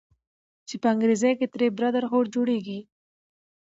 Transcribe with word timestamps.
چې 0.67 0.75
په 0.81 0.87
انګريزۍ 0.93 1.33
کښې 1.39 1.47
ترې 1.53 1.67
Brotherhood 1.77 2.25
جوړيږي 2.35 2.79